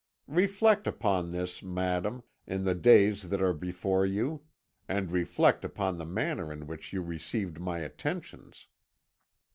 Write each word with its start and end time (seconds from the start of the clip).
Reflect 0.27 0.87
upon 0.87 1.31
this, 1.31 1.61
madame, 1.61 2.23
in 2.47 2.63
the 2.63 2.73
days 2.73 3.29
that 3.29 3.39
are 3.39 3.53
before 3.53 4.03
you, 4.03 4.41
and 4.87 5.11
reflect 5.11 5.63
upon 5.63 5.99
the 5.99 6.07
manner 6.07 6.51
in 6.51 6.65
which 6.65 6.91
you 6.91 7.03
received 7.03 7.59
my 7.59 7.81
attentions. 7.81 8.67